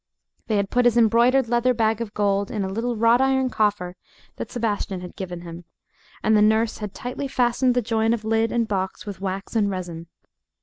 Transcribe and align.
They 0.47 0.57
had 0.57 0.71
put 0.71 0.85
his 0.85 0.97
embroidered 0.97 1.47
leather 1.47 1.75
bag 1.75 2.01
of 2.01 2.15
gold 2.15 2.49
in 2.49 2.63
a 2.63 2.67
little 2.69 2.95
wrought 2.95 3.21
iron 3.21 3.51
coffer 3.51 3.95
that 4.37 4.49
Sebastian 4.49 5.01
had 5.01 5.15
given 5.15 5.41
him, 5.41 5.63
and 6.23 6.35
the 6.35 6.41
nurse 6.41 6.79
had 6.79 6.95
tightly 6.95 7.27
fastened 7.27 7.75
the 7.75 7.83
join 7.83 8.11
of 8.11 8.25
lid 8.25 8.51
and 8.51 8.67
box 8.67 9.05
with 9.05 9.21
wax 9.21 9.55
and 9.55 9.69
resin. 9.69 10.07